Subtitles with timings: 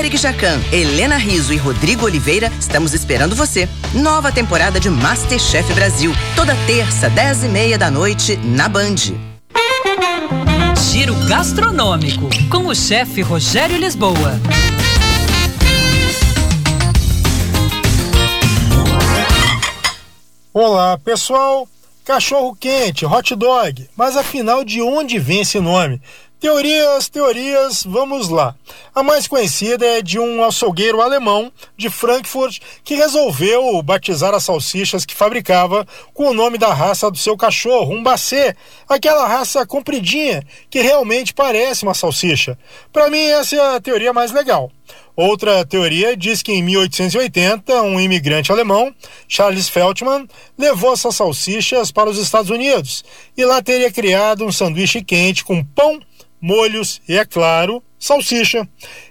[0.00, 3.68] Eric Jacan, Helena Riso e Rodrigo Oliveira, estamos esperando você.
[3.92, 6.10] Nova temporada de Masterchef Brasil.
[6.34, 8.96] Toda terça, dez e meia da noite, na Band.
[10.90, 14.40] Giro gastronômico com o chefe Rogério Lisboa.
[20.54, 21.68] Olá, pessoal.
[22.04, 23.88] Cachorro quente, hot dog.
[23.96, 26.00] Mas afinal, de onde vem esse nome?
[26.40, 28.54] Teorias, teorias, vamos lá.
[28.94, 35.04] A mais conhecida é de um açougueiro alemão de Frankfurt que resolveu batizar as salsichas
[35.04, 38.56] que fabricava com o nome da raça do seu cachorro, um Basset,
[38.88, 42.58] aquela raça compridinha que realmente parece uma salsicha.
[42.90, 44.72] Para mim, essa é a teoria mais legal.
[45.16, 48.94] Outra teoria diz que em 1880, um imigrante alemão,
[49.28, 53.04] Charles Feltman, levou essas salsichas para os Estados Unidos.
[53.36, 56.00] E lá teria criado um sanduíche quente com pão,
[56.40, 58.66] molhos e, é claro, salsicha.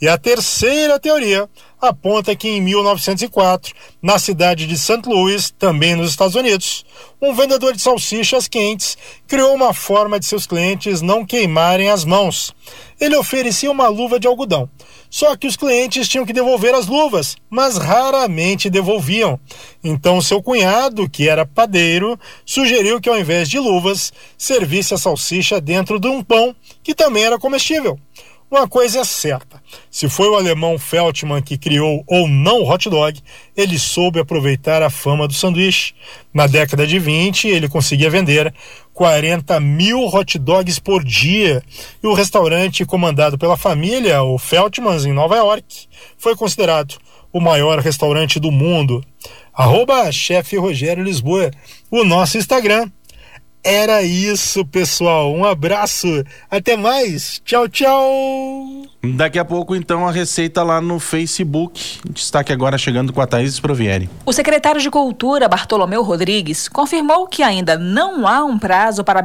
[0.00, 1.48] E a terceira teoria
[1.80, 5.02] aponta que em 1904, na cidade de St.
[5.06, 6.84] Louis, também nos Estados Unidos,
[7.20, 12.52] um vendedor de salsichas quentes criou uma forma de seus clientes não queimarem as mãos.
[13.00, 14.68] Ele oferecia uma luva de algodão.
[15.10, 19.38] Só que os clientes tinham que devolver as luvas, mas raramente devolviam.
[19.84, 25.60] Então seu cunhado, que era padeiro, sugeriu que ao invés de luvas, servisse a salsicha
[25.60, 27.98] dentro de um pão que também era comestível.
[28.52, 32.90] Uma coisa é certa: se foi o alemão Feltman que criou ou não o hot
[32.90, 33.18] dog,
[33.56, 35.94] ele soube aproveitar a fama do sanduíche.
[36.34, 38.52] Na década de 20, ele conseguia vender
[38.92, 41.62] 40 mil hot dogs por dia.
[42.02, 46.98] E o restaurante comandado pela família, o Feltmans, em Nova York, foi considerado
[47.32, 49.02] o maior restaurante do mundo.
[49.54, 51.50] Arroba chefe Rogério Lisboa,
[51.90, 52.90] o nosso Instagram
[53.64, 55.32] era isso, pessoal.
[55.32, 56.06] Um abraço.
[56.50, 57.40] Até mais.
[57.44, 58.82] Tchau, tchau.
[59.04, 61.98] Daqui a pouco, então, a receita lá no Facebook.
[62.08, 64.08] Destaque agora chegando com a Thaís Provieri.
[64.24, 69.20] O secretário de Cultura, Bartolomeu Rodrigues, confirmou que ainda não há um prazo para